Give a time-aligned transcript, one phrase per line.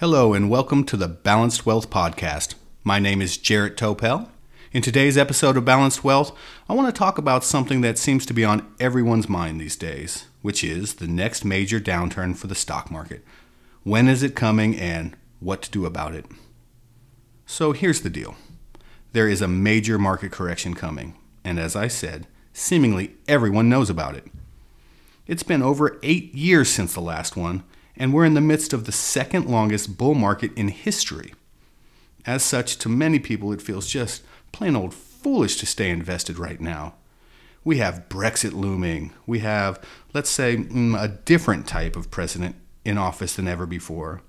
[0.00, 2.54] Hello, and welcome to the Balanced Wealth Podcast.
[2.84, 4.28] My name is Jarrett Topel.
[4.72, 6.30] In today's episode of Balanced Wealth,
[6.68, 10.26] I want to talk about something that seems to be on everyone's mind these days,
[10.40, 13.24] which is the next major downturn for the stock market.
[13.82, 16.26] When is it coming, and what to do about it?
[17.44, 18.36] So here's the deal
[19.12, 24.14] there is a major market correction coming, and as I said, seemingly everyone knows about
[24.14, 24.26] it.
[25.26, 27.64] It's been over eight years since the last one,
[27.98, 31.34] and we're in the midst of the second longest bull market in history.
[32.24, 36.60] As such, to many people, it feels just plain old foolish to stay invested right
[36.60, 36.94] now.
[37.64, 39.12] We have Brexit looming.
[39.26, 39.82] We have,
[40.14, 44.22] let's say, mm, a different type of president in office than ever before.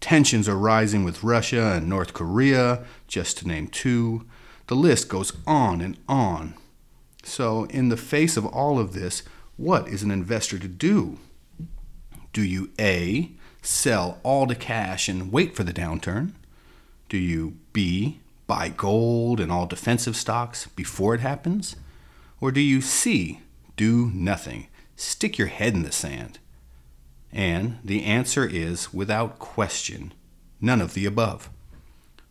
[0.00, 4.26] Tensions are rising with Russia and North Korea, just to name two.
[4.66, 6.54] The list goes on and on.
[7.22, 9.22] So, in the face of all of this,
[9.56, 11.18] what is an investor to do?
[12.32, 13.30] Do you A,
[13.60, 16.32] sell all to cash and wait for the downturn?
[17.08, 21.76] Do you B, buy gold and all defensive stocks before it happens?
[22.40, 23.40] Or do you C,
[23.76, 26.38] do nothing, stick your head in the sand?
[27.32, 30.12] And the answer is, without question,
[30.60, 31.50] none of the above.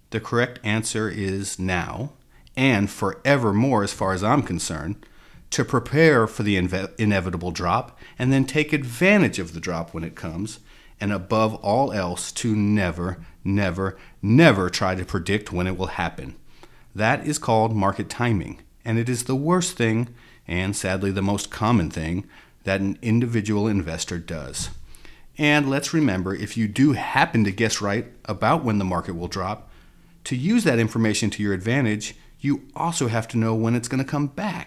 [0.10, 2.12] The correct answer is now,
[2.56, 5.06] and forevermore, as far as I'm concerned,
[5.52, 10.04] to prepare for the inve- inevitable drop and then take advantage of the drop when
[10.04, 10.60] it comes,
[11.00, 16.36] and above all else, to never, never, never try to predict when it will happen.
[16.96, 20.14] That is called market timing, and it is the worst thing,
[20.48, 22.28] and sadly the most common thing,
[22.64, 24.70] that an individual investor does.
[25.38, 29.28] And let's remember if you do happen to guess right about when the market will
[29.28, 29.70] drop,
[30.26, 34.04] to use that information to your advantage, you also have to know when it's going
[34.04, 34.61] to come back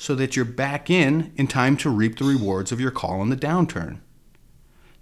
[0.00, 3.28] so that you're back in in time to reap the rewards of your call in
[3.28, 3.98] the downturn.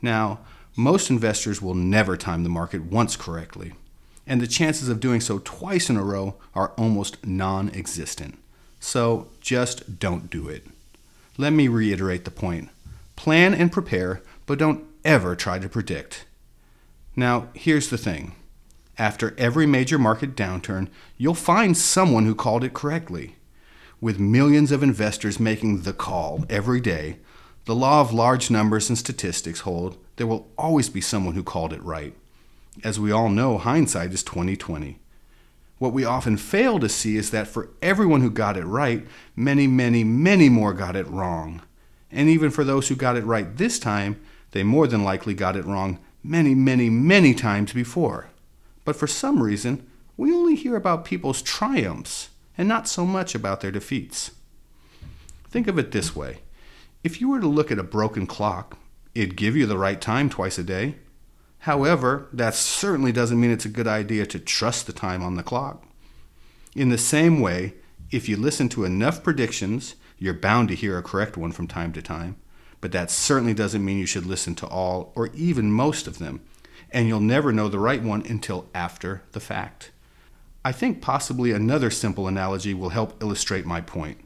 [0.02, 0.40] Now,
[0.76, 3.74] most investors will never time the market once correctly,
[4.26, 8.38] and the chances of doing so twice in a row are almost non existent.
[8.80, 10.66] So just don't do it.
[11.36, 12.68] Let me reiterate the point
[13.14, 16.24] plan and prepare, but don't ever try to predict.
[17.14, 18.34] Now, here's the thing
[18.98, 23.36] after every major market downturn, you'll find someone who called it correctly.
[24.00, 27.18] With millions of investors making the call every day,
[27.64, 31.72] the law of large numbers and statistics hold there will always be someone who called
[31.72, 32.14] it right.
[32.84, 34.98] As we all know, hindsight is 2020.
[35.78, 39.06] What we often fail to see is that for everyone who got it right,
[39.36, 41.62] many, many, many more got it wrong.
[42.10, 44.20] And even for those who got it right this time,
[44.50, 48.28] they more than likely got it wrong many, many, many times before.
[48.84, 53.60] But for some reason, we only hear about people's triumphs and not so much about
[53.60, 54.32] their defeats.
[55.48, 56.40] Think of it this way
[57.04, 58.76] if you were to look at a broken clock,
[59.14, 60.96] it'd give you the right time twice a day.
[61.60, 65.42] However, that certainly doesn't mean it's a good idea to trust the time on the
[65.42, 65.84] clock.
[66.74, 67.74] In the same way,
[68.10, 71.92] if you listen to enough predictions, you're bound to hear a correct one from time
[71.92, 72.36] to time,
[72.80, 76.40] but that certainly doesn't mean you should listen to all or even most of them,
[76.90, 79.90] and you'll never know the right one until after the fact.
[80.64, 84.18] I think possibly another simple analogy will help illustrate my point.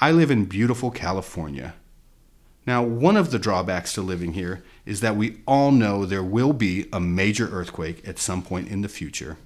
[0.00, 1.74] I live in beautiful California.
[2.66, 6.52] Now, one of the drawbacks to living here is that we all know there will
[6.52, 9.38] be a major earthquake at some point in the future.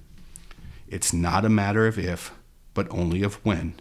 [0.87, 2.33] It's not a matter of if,
[2.73, 3.75] but only of when.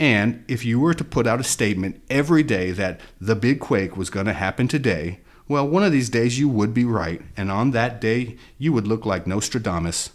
[0.00, 3.96] And if you were to put out a statement every day that the big quake
[3.96, 7.50] was going to happen today, well, one of these days you would be right, and
[7.50, 10.10] on that day you would look like Nostradamus.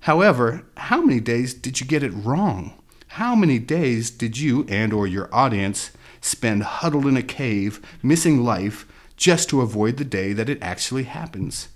[0.00, 2.80] However, how many days did you get it wrong?
[3.08, 5.90] How many days did you and or your audience
[6.20, 8.86] spend huddled in a cave, missing life,
[9.16, 11.68] just to avoid the day that it actually happens?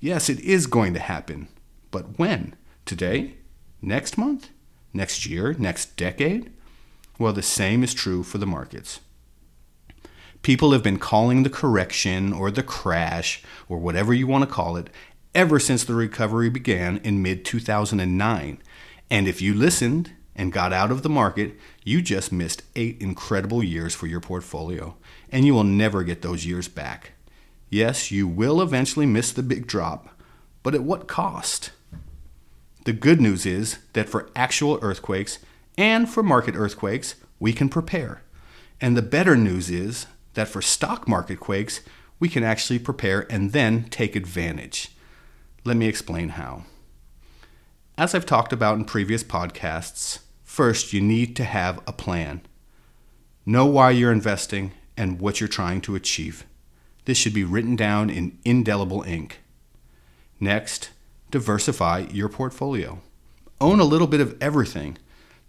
[0.00, 1.48] Yes, it is going to happen.
[1.90, 2.54] But when?
[2.84, 3.34] Today?
[3.80, 4.50] Next month?
[4.92, 5.54] Next year?
[5.58, 6.52] Next decade?
[7.18, 9.00] Well, the same is true for the markets.
[10.42, 14.76] People have been calling the correction or the crash or whatever you want to call
[14.76, 14.88] it
[15.38, 18.60] ever since the recovery began in mid 2009.
[19.08, 21.54] And if you listened and got out of the market,
[21.84, 24.96] you just missed eight incredible years for your portfolio,
[25.30, 27.12] and you will never get those years back.
[27.70, 30.08] Yes, you will eventually miss the big drop,
[30.64, 31.70] but at what cost?
[32.84, 35.38] The good news is that for actual earthquakes
[35.76, 38.22] and for market earthquakes, we can prepare.
[38.80, 41.80] And the better news is that for stock market quakes,
[42.18, 44.96] we can actually prepare and then take advantage.
[45.68, 46.62] Let me explain how.
[47.98, 52.40] As I've talked about in previous podcasts, first you need to have a plan.
[53.44, 56.46] Know why you're investing and what you're trying to achieve.
[57.04, 59.40] This should be written down in indelible ink.
[60.40, 60.88] Next,
[61.30, 63.02] diversify your portfolio.
[63.60, 64.96] Own a little bit of everything.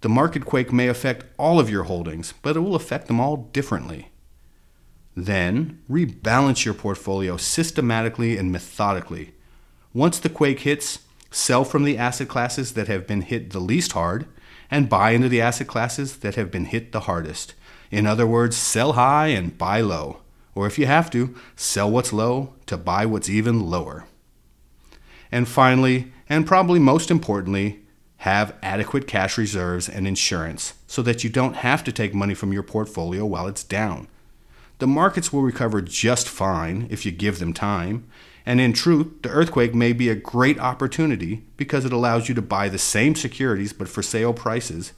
[0.01, 3.37] The market quake may affect all of your holdings, but it will affect them all
[3.53, 4.11] differently.
[5.15, 9.31] Then, rebalance your portfolio systematically and methodically.
[9.93, 10.99] Once the quake hits,
[11.31, 14.27] sell from the asset classes that have been hit the least hard
[14.69, 17.55] and buy into the asset classes that have been hit the hardest.
[17.89, 20.19] In other words, sell high and buy low.
[20.53, 24.05] Or if you have to, sell what's low to buy what's even lower.
[25.31, 27.79] And finally, and probably most importantly,
[28.17, 32.51] have adequate cash reserves and insurance so that you don't have to take money from
[32.51, 34.07] your portfolio while it's down.
[34.79, 38.07] The markets will recover just fine if you give them time,
[38.45, 42.41] and in truth, the earthquake may be a great opportunity because it allows you to
[42.41, 44.93] buy the same securities but for sale prices.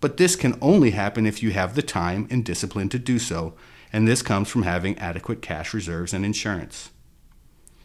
[0.00, 3.54] But this can only happen if you have the time and discipline to do so,
[3.92, 6.90] and this comes from having adequate cash reserves and insurance.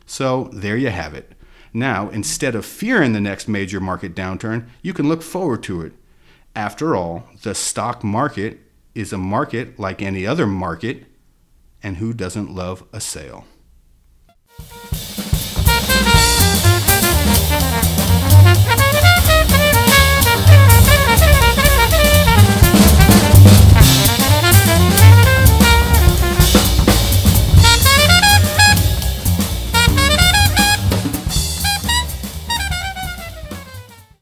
[0.08, 1.34] So, there you have it.
[1.74, 5.94] Now, instead of fearing the next major market downturn, you can look forward to it.
[6.56, 8.60] After all, the stock market
[8.96, 11.06] is a market like any other market,
[11.86, 13.46] and who doesn't love a sale?